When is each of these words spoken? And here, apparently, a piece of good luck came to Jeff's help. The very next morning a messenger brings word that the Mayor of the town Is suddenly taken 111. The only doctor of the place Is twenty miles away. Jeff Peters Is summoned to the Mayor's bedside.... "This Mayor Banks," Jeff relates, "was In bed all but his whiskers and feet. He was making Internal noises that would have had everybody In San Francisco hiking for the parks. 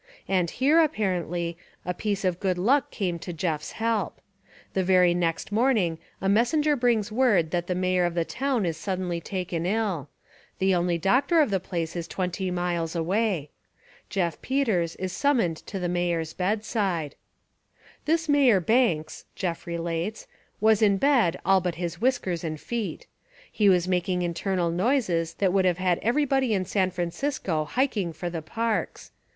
And 0.27 0.49
here, 0.49 0.79
apparently, 0.79 1.59
a 1.85 1.93
piece 1.93 2.25
of 2.25 2.39
good 2.39 2.57
luck 2.57 2.89
came 2.89 3.19
to 3.19 3.31
Jeff's 3.31 3.73
help. 3.73 4.19
The 4.73 4.83
very 4.83 5.13
next 5.13 5.51
morning 5.51 5.99
a 6.19 6.27
messenger 6.27 6.75
brings 6.75 7.11
word 7.11 7.51
that 7.51 7.67
the 7.67 7.75
Mayor 7.75 8.05
of 8.05 8.15
the 8.15 8.25
town 8.25 8.65
Is 8.65 8.77
suddenly 8.77 9.21
taken 9.21 9.61
111. 9.61 10.07
The 10.57 10.73
only 10.73 10.97
doctor 10.97 11.39
of 11.39 11.51
the 11.51 11.59
place 11.59 11.95
Is 11.95 12.07
twenty 12.07 12.49
miles 12.49 12.95
away. 12.95 13.51
Jeff 14.09 14.41
Peters 14.41 14.95
Is 14.95 15.13
summoned 15.13 15.57
to 15.67 15.77
the 15.77 15.87
Mayor's 15.87 16.33
bedside.... 16.33 17.13
"This 18.05 18.27
Mayor 18.27 18.59
Banks," 18.59 19.25
Jeff 19.35 19.67
relates, 19.67 20.25
"was 20.59 20.81
In 20.81 20.97
bed 20.97 21.39
all 21.45 21.61
but 21.61 21.75
his 21.75 22.01
whiskers 22.01 22.43
and 22.43 22.59
feet. 22.59 23.05
He 23.51 23.69
was 23.69 23.87
making 23.87 24.23
Internal 24.23 24.71
noises 24.71 25.35
that 25.35 25.53
would 25.53 25.65
have 25.65 25.77
had 25.77 25.99
everybody 25.99 26.55
In 26.55 26.65
San 26.65 26.89
Francisco 26.89 27.65
hiking 27.65 28.13
for 28.13 28.31
the 28.31 28.41
parks. 28.41 29.11